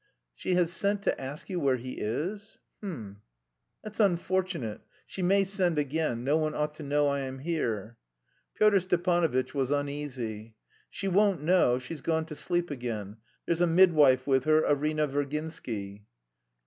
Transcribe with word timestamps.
"She 0.33 0.55
has 0.55 0.73
sent 0.73 1.03
to 1.03 1.21
ask 1.21 1.47
you 1.47 1.59
where 1.59 1.75
he 1.75 1.91
is? 1.91 2.57
H'm... 2.81 3.21
that's 3.83 3.99
unfortunate. 3.99 4.81
She 5.05 5.21
may 5.21 5.43
send 5.43 5.77
again; 5.77 6.23
no 6.23 6.37
one 6.37 6.55
ought 6.55 6.73
to 6.77 6.81
know 6.83 7.07
I 7.09 7.19
am 7.19 7.37
here." 7.37 7.97
Pyotr 8.55 8.79
Stepanovitch 8.79 9.53
was 9.53 9.69
uneasy. 9.69 10.55
"She 10.89 11.07
won't 11.07 11.43
know, 11.43 11.77
she's 11.77 12.01
gone 12.01 12.25
to 12.25 12.35
sleep 12.35 12.71
again. 12.71 13.17
There's 13.45 13.61
a 13.61 13.67
midwife 13.67 14.25
with 14.25 14.45
her, 14.45 14.65
Arina 14.65 15.07
Virginsky." 15.07 16.05